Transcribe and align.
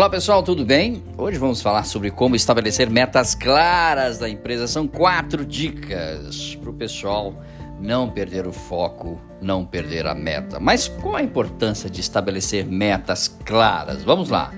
Olá 0.00 0.08
pessoal, 0.08 0.42
tudo 0.42 0.64
bem? 0.64 1.02
Hoje 1.18 1.36
vamos 1.36 1.60
falar 1.60 1.84
sobre 1.84 2.10
como 2.10 2.34
estabelecer 2.34 2.88
metas 2.88 3.34
claras 3.34 4.16
da 4.16 4.30
empresa. 4.30 4.66
São 4.66 4.88
quatro 4.88 5.44
dicas 5.44 6.54
para 6.58 6.70
o 6.70 6.72
pessoal 6.72 7.34
não 7.78 8.08
perder 8.08 8.46
o 8.46 8.50
foco, 8.50 9.20
não 9.42 9.62
perder 9.62 10.06
a 10.06 10.14
meta. 10.14 10.58
Mas 10.58 10.88
qual 10.88 11.16
a 11.16 11.22
importância 11.22 11.90
de 11.90 12.00
estabelecer 12.00 12.64
metas 12.64 13.28
claras? 13.44 14.02
Vamos 14.02 14.30
lá. 14.30 14.54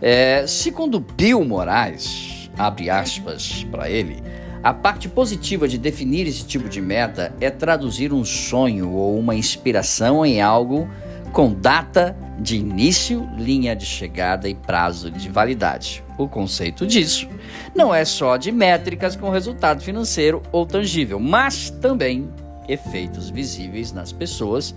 É, 0.00 0.46
segundo 0.46 1.00
Bill 1.00 1.44
Moraes, 1.44 2.48
abre 2.56 2.88
aspas 2.88 3.66
para 3.72 3.90
ele, 3.90 4.22
a 4.62 4.72
parte 4.72 5.08
positiva 5.08 5.66
de 5.66 5.76
definir 5.76 6.24
esse 6.28 6.46
tipo 6.46 6.68
de 6.68 6.80
meta 6.80 7.34
é 7.40 7.50
traduzir 7.50 8.12
um 8.12 8.24
sonho 8.24 8.92
ou 8.92 9.18
uma 9.18 9.34
inspiração 9.34 10.24
em 10.24 10.40
algo 10.40 10.88
com 11.32 11.52
data 11.52 12.16
de 12.38 12.56
início, 12.56 13.28
linha 13.36 13.74
de 13.74 13.84
chegada 13.84 14.48
e 14.48 14.54
prazo 14.54 15.10
de 15.10 15.28
validade. 15.28 16.04
O 16.16 16.28
conceito 16.28 16.86
disso 16.86 17.28
não 17.74 17.94
é 17.94 18.04
só 18.04 18.36
de 18.36 18.50
métricas 18.50 19.16
com 19.16 19.30
resultado 19.30 19.82
financeiro 19.82 20.42
ou 20.52 20.66
tangível, 20.66 21.18
mas 21.18 21.70
também 21.70 22.28
efeitos 22.68 23.30
visíveis 23.30 23.92
nas 23.92 24.12
pessoas, 24.12 24.74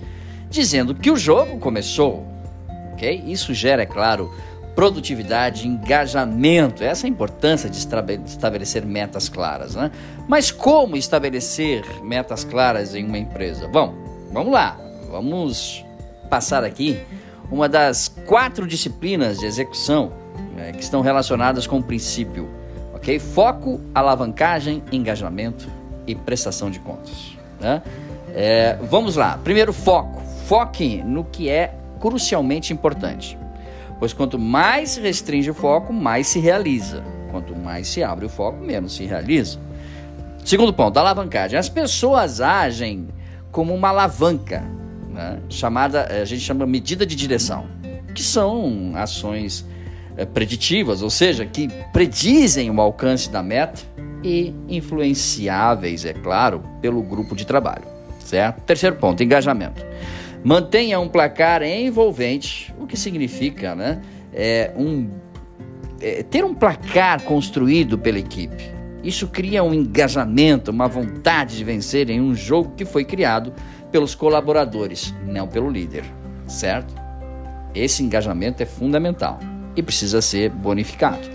dizendo 0.49 0.95
que 0.95 1.11
o 1.11 1.17
jogo 1.17 1.59
começou. 1.59 2.25
Ok? 2.93 3.23
Isso 3.25 3.53
gera, 3.53 3.83
é 3.83 3.85
claro, 3.85 4.31
produtividade, 4.75 5.67
engajamento. 5.67 6.83
Essa 6.83 7.05
é 7.05 7.07
a 7.07 7.11
importância 7.11 7.69
de 7.69 7.77
estabelecer 7.77 8.85
metas 8.85 9.27
claras. 9.27 9.75
Né? 9.75 9.91
Mas 10.27 10.51
como 10.51 10.95
estabelecer 10.95 11.83
metas 12.03 12.43
claras 12.43 12.95
em 12.95 13.05
uma 13.05 13.17
empresa? 13.17 13.67
Bom, 13.67 13.93
vamos 14.31 14.53
lá. 14.53 14.79
Vamos 15.09 15.83
passar 16.31 16.63
aqui 16.63 16.97
uma 17.51 17.67
das 17.67 18.07
quatro 18.25 18.65
disciplinas 18.65 19.37
de 19.37 19.45
execução 19.45 20.13
né, 20.55 20.71
que 20.71 20.81
estão 20.81 21.01
relacionadas 21.01 21.67
com 21.67 21.79
o 21.79 21.83
princípio, 21.83 22.49
ok? 22.93 23.19
Foco, 23.19 23.81
alavancagem, 23.93 24.81
engajamento 24.93 25.67
e 26.07 26.15
prestação 26.15 26.71
de 26.71 26.79
contas. 26.79 27.37
Né? 27.59 27.81
É, 28.33 28.77
vamos 28.89 29.17
lá. 29.17 29.37
Primeiro, 29.43 29.73
foco. 29.73 30.21
Foque 30.45 31.03
no 31.03 31.25
que 31.25 31.49
é 31.49 31.75
crucialmente 31.99 32.71
importante, 32.71 33.37
pois 33.99 34.13
quanto 34.13 34.39
mais 34.39 34.91
se 34.91 35.01
restringe 35.01 35.51
o 35.51 35.53
foco, 35.53 35.91
mais 35.91 36.27
se 36.27 36.39
realiza. 36.39 37.03
Quanto 37.29 37.53
mais 37.55 37.89
se 37.89 38.01
abre 38.01 38.25
o 38.25 38.29
foco, 38.29 38.57
menos 38.63 38.95
se 38.95 39.05
realiza. 39.05 39.59
Segundo 40.45 40.73
ponto, 40.73 40.97
alavancagem. 40.97 41.59
As 41.59 41.69
pessoas 41.69 42.39
agem 42.39 43.09
como 43.51 43.73
uma 43.73 43.89
alavanca 43.89 44.63
né, 45.11 45.39
chamada, 45.49 46.07
eh, 46.09 46.21
a 46.21 46.25
gente 46.25 46.41
chama 46.41 46.65
medida 46.65 47.05
de 47.05 47.15
direção, 47.15 47.67
que 48.13 48.23
são 48.23 48.93
ações 48.95 49.65
é, 50.17 50.25
preditivas, 50.25 51.01
ou 51.01 51.09
seja, 51.09 51.45
que 51.45 51.69
predizem 51.93 52.69
o 52.69 52.81
alcance 52.81 53.29
da 53.29 53.41
meta 53.41 53.81
e 54.23 54.53
influenciáveis, 54.67 56.05
é 56.05 56.13
claro, 56.13 56.63
pelo 56.81 57.01
grupo 57.01 57.35
de 57.35 57.45
trabalho. 57.45 57.85
Certo? 58.19 58.61
Terceiro 58.61 58.95
ponto, 58.95 59.23
engajamento. 59.23 59.83
Mantenha 60.43 60.99
um 60.99 61.07
placar 61.07 61.63
envolvente, 61.63 62.73
o 62.79 62.87
que 62.87 62.97
significa 62.97 63.75
né, 63.75 64.01
é 64.33 64.71
um, 64.75 65.09
é, 65.99 66.23
ter 66.23 66.43
um 66.43 66.53
placar 66.53 67.21
construído 67.23 67.97
pela 67.97 68.19
equipe. 68.19 68.71
Isso 69.03 69.27
cria 69.27 69.63
um 69.63 69.73
engajamento, 69.73 70.69
uma 70.69 70.87
vontade 70.87 71.57
de 71.57 71.63
vencer 71.63 72.09
em 72.09 72.21
um 72.21 72.35
jogo 72.35 72.73
que 72.75 72.85
foi 72.85 73.03
criado 73.03 73.53
pelos 73.91 74.15
colaboradores, 74.15 75.13
não 75.25 75.47
pelo 75.47 75.69
líder, 75.69 76.03
certo? 76.47 76.93
Esse 77.73 78.03
engajamento 78.03 78.61
é 78.63 78.65
fundamental 78.65 79.39
e 79.75 79.83
precisa 79.83 80.21
ser 80.21 80.49
bonificado. 80.49 81.29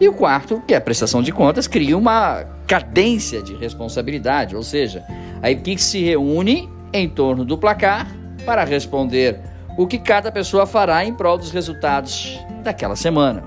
E 0.00 0.08
o 0.08 0.12
quarto, 0.12 0.62
que 0.66 0.74
é 0.74 0.76
a 0.76 0.80
prestação 0.80 1.22
de 1.22 1.32
contas, 1.32 1.66
cria 1.66 1.96
uma 1.96 2.44
cadência 2.66 3.42
de 3.42 3.54
responsabilidade, 3.54 4.54
ou 4.54 4.62
seja, 4.62 5.04
a 5.42 5.50
equipe 5.50 5.82
se 5.82 6.02
reúne 6.02 6.68
em 6.92 7.08
torno 7.08 7.44
do 7.44 7.58
placar 7.58 8.06
para 8.44 8.64
responder 8.64 9.40
o 9.76 9.86
que 9.86 9.98
cada 9.98 10.30
pessoa 10.30 10.66
fará 10.66 11.04
em 11.04 11.14
prol 11.14 11.38
dos 11.38 11.50
resultados 11.50 12.38
daquela 12.62 12.96
semana. 12.96 13.42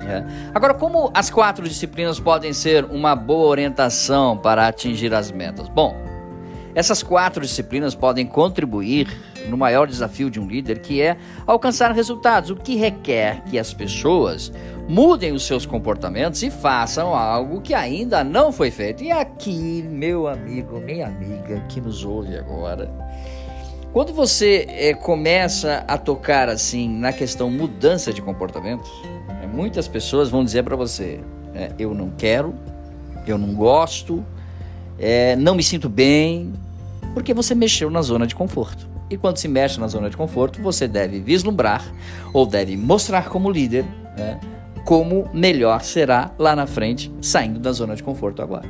É. 0.00 0.24
Agora, 0.54 0.74
como 0.74 1.10
as 1.14 1.30
quatro 1.30 1.68
disciplinas 1.68 2.20
podem 2.20 2.52
ser 2.52 2.84
uma 2.84 3.16
boa 3.16 3.48
orientação 3.48 4.36
para 4.36 4.68
atingir 4.68 5.12
as 5.12 5.32
metas? 5.32 5.68
Bom, 5.68 5.96
essas 6.76 7.02
quatro 7.02 7.40
disciplinas 7.40 7.94
podem 7.94 8.26
contribuir 8.26 9.08
no 9.48 9.56
maior 9.56 9.86
desafio 9.86 10.30
de 10.30 10.38
um 10.38 10.46
líder, 10.46 10.80
que 10.80 11.00
é 11.00 11.16
alcançar 11.46 11.90
resultados, 11.90 12.50
o 12.50 12.56
que 12.56 12.76
requer 12.76 13.42
que 13.44 13.58
as 13.58 13.72
pessoas 13.72 14.52
mudem 14.86 15.32
os 15.32 15.46
seus 15.46 15.64
comportamentos 15.64 16.42
e 16.42 16.50
façam 16.50 17.14
algo 17.14 17.62
que 17.62 17.72
ainda 17.72 18.22
não 18.22 18.52
foi 18.52 18.70
feito. 18.70 19.02
E 19.02 19.10
aqui, 19.10 19.82
meu 19.88 20.28
amigo, 20.28 20.78
minha 20.78 21.06
amiga 21.06 21.64
que 21.66 21.80
nos 21.80 22.04
ouve 22.04 22.36
agora, 22.36 22.92
quando 23.90 24.12
você 24.12 24.66
é, 24.68 24.92
começa 24.92 25.82
a 25.88 25.96
tocar 25.96 26.50
assim 26.50 26.86
na 26.86 27.10
questão 27.10 27.50
mudança 27.50 28.12
de 28.12 28.20
comportamentos, 28.20 28.90
é, 29.42 29.46
muitas 29.46 29.88
pessoas 29.88 30.28
vão 30.28 30.44
dizer 30.44 30.62
para 30.62 30.76
você: 30.76 31.20
é, 31.54 31.70
eu 31.78 31.94
não 31.94 32.10
quero, 32.10 32.54
eu 33.26 33.38
não 33.38 33.54
gosto, 33.54 34.22
não 35.38 35.54
me 35.54 35.62
sinto 35.62 35.88
bem, 35.88 36.52
porque 37.16 37.32
você 37.32 37.54
mexeu 37.54 37.90
na 37.90 38.02
zona 38.02 38.26
de 38.26 38.34
conforto. 38.34 38.86
E 39.08 39.16
quando 39.16 39.38
se 39.38 39.48
mexe 39.48 39.80
na 39.80 39.88
zona 39.88 40.10
de 40.10 40.16
conforto, 40.18 40.60
você 40.60 40.86
deve 40.86 41.18
vislumbrar 41.18 41.82
ou 42.30 42.44
deve 42.44 42.76
mostrar 42.76 43.30
como 43.30 43.50
líder 43.50 43.86
né, 44.18 44.38
como 44.84 45.26
melhor 45.32 45.80
será 45.80 46.30
lá 46.38 46.54
na 46.54 46.66
frente, 46.66 47.10
saindo 47.22 47.58
da 47.58 47.72
zona 47.72 47.96
de 47.96 48.02
conforto 48.02 48.42
agora. 48.42 48.68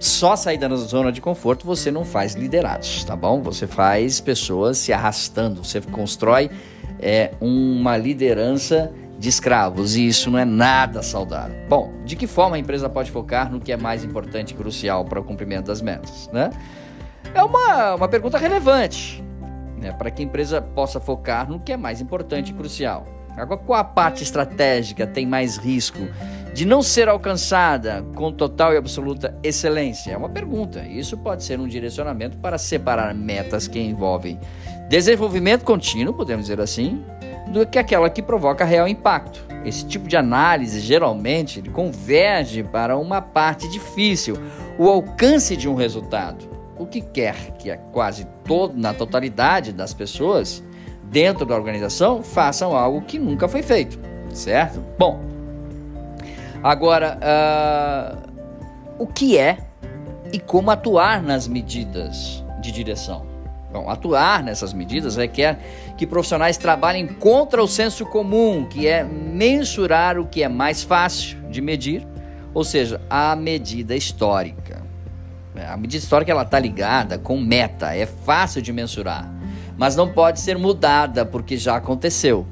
Só 0.00 0.34
sair 0.34 0.58
da 0.58 0.74
zona 0.74 1.12
de 1.12 1.20
conforto 1.20 1.64
você 1.64 1.92
não 1.92 2.04
faz 2.04 2.34
liderados, 2.34 3.04
tá 3.04 3.14
bom? 3.14 3.40
Você 3.42 3.68
faz 3.68 4.18
pessoas 4.20 4.76
se 4.78 4.92
arrastando, 4.92 5.62
você 5.62 5.80
constrói 5.80 6.50
é, 6.98 7.30
uma 7.40 7.96
liderança 7.96 8.92
de 9.20 9.28
escravos 9.28 9.94
e 9.94 10.08
isso 10.08 10.32
não 10.32 10.38
é 10.40 10.44
nada 10.44 11.00
saudável. 11.00 11.54
Bom, 11.68 11.92
de 12.04 12.16
que 12.16 12.26
forma 12.26 12.56
a 12.56 12.58
empresa 12.58 12.88
pode 12.88 13.12
focar 13.12 13.52
no 13.52 13.60
que 13.60 13.70
é 13.70 13.76
mais 13.76 14.02
importante 14.02 14.50
e 14.50 14.54
crucial 14.54 15.04
para 15.04 15.20
o 15.20 15.22
cumprimento 15.22 15.66
das 15.66 15.80
metas, 15.80 16.28
né? 16.32 16.50
É 17.34 17.42
uma, 17.42 17.94
uma 17.94 18.08
pergunta 18.08 18.36
relevante 18.36 19.22
né, 19.82 19.92
para 19.92 20.10
que 20.10 20.22
a 20.22 20.24
empresa 20.24 20.62
possa 20.62 21.00
focar 21.00 21.50
no 21.50 21.58
que 21.58 21.72
é 21.72 21.76
mais 21.76 22.00
importante 22.00 22.50
e 22.50 22.54
crucial. 22.54 23.06
Agora, 23.36 23.58
qual 23.58 23.80
a 23.80 23.84
parte 23.84 24.22
estratégica 24.22 25.06
tem 25.06 25.26
mais 25.26 25.56
risco 25.56 25.98
de 26.54 26.66
não 26.66 26.82
ser 26.82 27.08
alcançada 27.08 28.04
com 28.14 28.30
total 28.30 28.74
e 28.74 28.76
absoluta 28.76 29.36
excelência? 29.42 30.12
É 30.12 30.16
uma 30.16 30.28
pergunta. 30.28 30.80
Isso 30.86 31.16
pode 31.16 31.42
ser 31.42 31.58
um 31.58 31.66
direcionamento 31.66 32.36
para 32.36 32.58
separar 32.58 33.14
metas 33.14 33.66
que 33.66 33.80
envolvem 33.80 34.38
desenvolvimento 34.88 35.64
contínuo, 35.64 36.12
podemos 36.12 36.44
dizer 36.44 36.60
assim, 36.60 37.02
do 37.48 37.66
que 37.66 37.78
aquela 37.78 38.10
que 38.10 38.20
provoca 38.20 38.66
real 38.66 38.86
impacto. 38.86 39.42
Esse 39.64 39.86
tipo 39.86 40.06
de 40.06 40.16
análise 40.16 40.80
geralmente 40.80 41.62
converge 41.70 42.62
para 42.62 42.98
uma 42.98 43.22
parte 43.22 43.66
difícil, 43.68 44.36
o 44.78 44.88
alcance 44.88 45.56
de 45.56 45.68
um 45.68 45.74
resultado 45.74 46.52
o 46.78 46.86
que 46.86 47.00
quer 47.00 47.52
que 47.58 47.74
quase 47.92 48.26
todo, 48.44 48.76
na 48.76 48.94
totalidade 48.94 49.72
das 49.72 49.92
pessoas 49.92 50.62
dentro 51.04 51.44
da 51.44 51.54
organização 51.54 52.22
façam 52.22 52.76
algo 52.76 53.02
que 53.02 53.18
nunca 53.18 53.46
foi 53.48 53.62
feito, 53.62 53.98
certo? 54.32 54.82
Bom, 54.98 55.20
agora 56.62 57.18
uh, 57.20 58.32
o 58.98 59.06
que 59.06 59.36
é 59.36 59.58
e 60.32 60.38
como 60.38 60.70
atuar 60.70 61.22
nas 61.22 61.46
medidas 61.46 62.42
de 62.60 62.72
direção? 62.72 63.26
Bom, 63.72 63.88
atuar 63.88 64.42
nessas 64.42 64.74
medidas 64.74 65.16
requer 65.16 65.58
que 65.96 66.06
profissionais 66.06 66.58
trabalhem 66.58 67.06
contra 67.06 67.62
o 67.62 67.66
senso 67.66 68.04
comum, 68.04 68.66
que 68.66 68.86
é 68.86 69.02
mensurar 69.02 70.18
o 70.18 70.26
que 70.26 70.42
é 70.42 70.48
mais 70.48 70.82
fácil 70.82 71.38
de 71.48 71.62
medir, 71.62 72.06
ou 72.52 72.64
seja, 72.64 73.00
a 73.08 73.34
medida 73.34 73.96
histórica. 73.96 74.61
É, 75.54 75.66
a 75.66 75.76
medida 75.76 76.02
histórica 76.02 76.30
ela 76.32 76.42
está 76.42 76.58
ligada 76.58 77.18
com 77.18 77.38
meta, 77.38 77.94
é 77.94 78.06
fácil 78.06 78.62
de 78.62 78.72
mensurar, 78.72 79.30
mas 79.76 79.94
não 79.94 80.10
pode 80.10 80.40
ser 80.40 80.56
mudada 80.56 81.26
porque 81.26 81.56
já 81.56 81.76
aconteceu. 81.76 82.46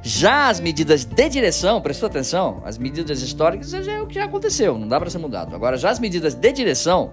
Já 0.00 0.48
as 0.48 0.60
medidas 0.60 1.04
de 1.04 1.28
direção, 1.28 1.80
prestou 1.80 2.06
atenção, 2.06 2.62
as 2.64 2.78
medidas 2.78 3.20
históricas 3.20 3.70
já 3.70 3.92
é 3.92 4.00
o 4.00 4.06
que 4.06 4.14
já 4.14 4.24
aconteceu, 4.24 4.78
não 4.78 4.86
dá 4.86 5.00
para 5.00 5.10
ser 5.10 5.18
mudado. 5.18 5.54
Agora, 5.54 5.76
já 5.76 5.90
as 5.90 5.98
medidas 5.98 6.34
de 6.34 6.52
direção 6.52 7.12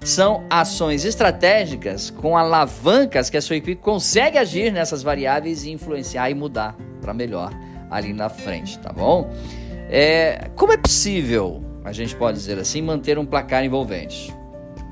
são 0.00 0.44
ações 0.50 1.04
estratégicas 1.04 2.10
com 2.10 2.36
alavancas 2.36 3.30
que 3.30 3.36
a 3.36 3.42
sua 3.42 3.56
equipe 3.56 3.80
consegue 3.80 4.36
agir 4.36 4.72
nessas 4.72 5.02
variáveis 5.02 5.64
e 5.64 5.70
influenciar 5.70 6.28
e 6.28 6.34
mudar 6.34 6.76
para 7.00 7.14
melhor 7.14 7.52
ali 7.90 8.12
na 8.12 8.28
frente, 8.28 8.78
tá 8.80 8.92
bom? 8.92 9.30
É, 9.88 10.50
como 10.56 10.72
é 10.72 10.76
possível, 10.76 11.62
a 11.84 11.92
gente 11.92 12.16
pode 12.16 12.36
dizer 12.36 12.58
assim, 12.58 12.82
manter 12.82 13.16
um 13.18 13.24
placar 13.24 13.64
envolvente? 13.64 14.34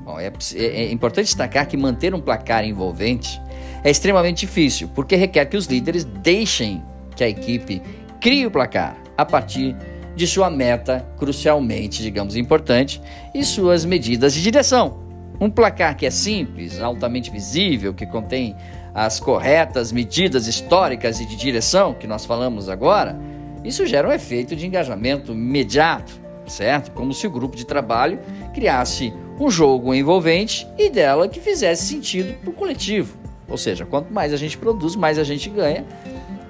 Bom, 0.03 0.19
é, 0.19 0.31
é, 0.55 0.65
é 0.65 0.91
importante 0.91 1.25
destacar 1.25 1.67
que 1.67 1.77
manter 1.77 2.13
um 2.13 2.19
placar 2.19 2.65
envolvente 2.65 3.41
é 3.83 3.89
extremamente 3.89 4.45
difícil, 4.45 4.89
porque 4.93 5.15
requer 5.15 5.45
que 5.45 5.55
os 5.55 5.65
líderes 5.65 6.03
deixem 6.03 6.83
que 7.15 7.23
a 7.23 7.29
equipe 7.29 7.81
crie 8.19 8.45
o 8.45 8.51
placar 8.51 8.97
a 9.17 9.25
partir 9.25 9.75
de 10.15 10.27
sua 10.27 10.49
meta 10.49 11.07
crucialmente, 11.17 12.01
digamos, 12.01 12.35
importante 12.35 13.01
e 13.33 13.43
suas 13.43 13.85
medidas 13.85 14.33
de 14.33 14.41
direção. 14.41 15.01
Um 15.39 15.49
placar 15.49 15.95
que 15.97 16.05
é 16.05 16.11
simples, 16.11 16.79
altamente 16.79 17.31
visível, 17.31 17.93
que 17.93 18.05
contém 18.05 18.55
as 18.93 19.19
corretas 19.19 19.91
medidas 19.91 20.47
históricas 20.47 21.19
e 21.19 21.25
de 21.25 21.35
direção 21.35 21.93
que 21.93 22.05
nós 22.05 22.25
falamos 22.25 22.69
agora, 22.69 23.17
isso 23.63 23.85
gera 23.85 24.07
um 24.07 24.11
efeito 24.11 24.55
de 24.55 24.67
engajamento 24.67 25.31
imediato, 25.31 26.13
certo? 26.45 26.91
Como 26.91 27.13
se 27.13 27.25
o 27.25 27.31
grupo 27.31 27.55
de 27.55 27.65
trabalho 27.65 28.19
criasse 28.53 29.13
um 29.39 29.49
jogo 29.49 29.93
envolvente 29.93 30.67
e 30.77 30.89
dela 30.89 31.27
que 31.27 31.39
fizesse 31.39 31.85
sentido 31.85 32.33
para 32.39 32.49
o 32.49 32.53
coletivo. 32.53 33.17
Ou 33.47 33.57
seja, 33.57 33.85
quanto 33.85 34.11
mais 34.11 34.33
a 34.33 34.37
gente 34.37 34.57
produz, 34.57 34.95
mais 34.95 35.19
a 35.19 35.23
gente 35.23 35.49
ganha. 35.49 35.85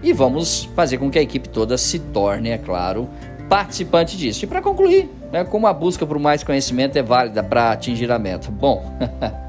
E 0.02 0.12
vamos 0.12 0.66
fazer 0.76 0.98
com 0.98 1.10
que 1.10 1.18
a 1.18 1.22
equipe 1.22 1.48
toda 1.48 1.78
se 1.78 1.98
torne, 1.98 2.50
é 2.50 2.58
claro, 2.58 3.10
participante 3.50 4.18
disso. 4.18 4.44
E 4.44 4.48
para 4.48 4.62
concluir, 4.62 5.10
né, 5.32 5.44
como 5.44 5.66
a 5.66 5.74
busca 5.74 6.06
por 6.06 6.20
mais 6.20 6.44
conhecimento 6.44 6.98
é 6.98 7.04
válida 7.04 7.42
para 7.42 7.72
atingir 7.72 8.12
a 8.12 8.20
meta? 8.20 8.52
Bom, 8.52 8.84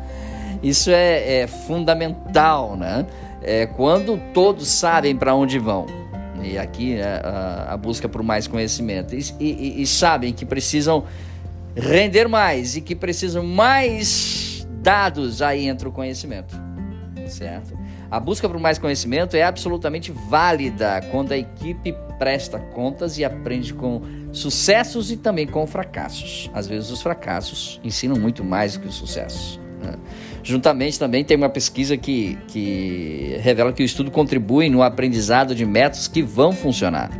isso 0.63 0.91
é, 0.91 1.41
é, 1.41 1.47
fundamental, 1.47 2.77
né? 2.77 3.05
É, 3.43 3.67
quando 3.67 4.19
todos 4.33 4.69
sabem 4.69 5.15
para 5.15 5.35
onde 5.35 5.59
vão, 5.59 5.87
e 6.43 6.57
aqui 6.57 6.95
né, 6.95 7.21
a, 7.23 7.75
a, 7.75 7.77
busca 7.77 8.09
por 8.09 8.23
mais 8.23 8.47
conhecimento, 8.47 9.15
e, 9.15 9.23
e, 9.39 9.83
e 9.83 9.87
sabem 9.87 10.33
que 10.33 10.47
precisam 10.47 11.05
render 11.76 12.29
mais 12.29 12.76
e 12.76 12.81
que 12.81 12.94
precisam 12.94 13.44
mais 13.44 14.67
dados, 14.82 15.43
aí 15.43 15.67
entra 15.67 15.88
o 15.88 15.93
conhecimento, 15.93 16.55
certo? 17.26 17.76
A 18.11 18.21
busca 18.21 18.49
por 18.49 18.59
mais 18.61 18.79
conhecimento 18.79 19.35
é 19.37 19.43
absolutamente 19.43 20.12
válida 20.12 21.00
quando 21.11 21.32
a 21.32 21.37
equipe 21.37 21.94
presta 22.19 22.59
contas 22.59 23.19
e 23.19 23.25
aprende 23.25 23.75
com 23.75 24.03
sucessos 24.32 25.11
e 25.11 25.17
também 25.17 25.47
com 25.47 25.67
fracassos. 25.67 26.50
Às 26.55 26.67
vezes 26.69 26.91
os 26.91 27.03
fracassos 27.03 27.81
ensinam 27.82 28.17
muito 28.17 28.44
mais 28.44 28.75
do 28.75 28.81
que 28.81 28.88
os 28.88 28.94
sucessos. 28.94 29.59
Né? 29.82 29.97
Juntamente 30.43 30.99
também 30.99 31.25
tem 31.25 31.37
uma 31.37 31.49
pesquisa 31.49 31.97
que, 31.97 32.38
que 32.49 33.37
revela 33.41 33.73
que 33.73 33.82
o 33.82 33.85
estudo 33.85 34.11
contribui 34.11 34.69
no 34.69 34.82
aprendizado 34.82 35.55
de 35.55 35.65
métodos 35.65 36.06
que 36.06 36.23
vão 36.23 36.53
funcionar. 36.53 37.11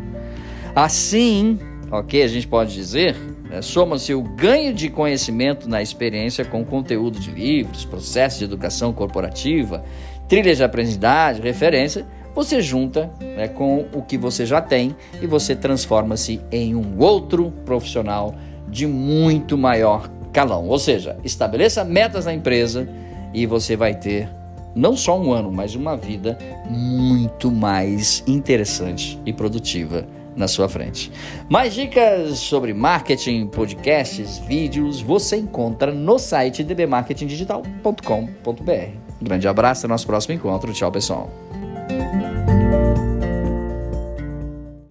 Assim, 0.77 1.59
ok, 1.91 2.23
a 2.23 2.29
gente 2.29 2.47
pode 2.47 2.75
dizer, 2.75 3.17
né, 3.49 3.63
soma-se 3.63 4.15
o 4.15 4.23
ganho 4.23 4.73
de 4.73 4.89
conhecimento 4.89 5.69
na 5.69 5.83
experiência 5.83 6.45
com 6.45 6.65
conteúdo 6.65 7.19
de 7.19 7.31
livros, 7.31 7.85
processos 7.85 8.39
de 8.39 8.45
educação 8.45 8.93
corporativa 8.93 9.85
trilhas 10.29 10.59
de 10.59 10.65
aprendizagem, 10.65 11.43
referência, 11.43 12.07
você 12.35 12.61
junta 12.61 13.11
né, 13.21 13.49
com 13.49 13.87
o 13.93 14.03
que 14.03 14.19
você 14.19 14.45
já 14.45 14.61
tem 14.61 14.95
e 15.21 15.27
você 15.27 15.55
transforma-se 15.55 16.41
em 16.51 16.75
um 16.75 16.99
outro 16.99 17.53
profissional 17.65 18.35
de 18.69 18.87
muito 18.87 19.57
maior 19.57 20.11
calão. 20.33 20.67
Ou 20.69 20.79
seja, 20.79 21.17
estabeleça 21.23 21.85
metas 21.85 22.25
na 22.25 22.35
empresa 22.35 22.89
e 23.33 23.47
você 23.47 23.77
vai 23.77 23.95
ter 23.95 24.29
não 24.75 24.97
só 24.97 25.17
um 25.21 25.33
ano, 25.33 25.53
mas 25.53 25.77
uma 25.77 25.97
vida 25.97 26.37
muito 26.69 27.51
mais 27.51 28.25
interessante 28.27 29.21
e 29.25 29.33
produtiva 29.33 30.05
na 30.37 30.49
sua 30.49 30.69
frente. 30.69 31.13
Mais 31.49 31.73
dicas 31.75 32.39
sobre 32.39 32.75
marketing, 32.75 33.47
podcasts, 33.47 34.39
vídeos 34.39 35.01
você 35.01 35.37
encontra 35.37 35.93
no 35.93 36.19
site 36.19 36.65
dbmarketingdigital.com.br. 36.65 39.05
Um 39.21 39.25
grande 39.25 39.49
abraço, 39.49 39.83
até 39.83 39.89
nosso 39.89 40.07
próximo 40.07 40.35
encontro. 40.35 40.73
Tchau, 40.73 40.91
pessoal. 40.91 41.31